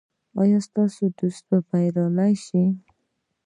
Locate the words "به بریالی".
1.49-2.33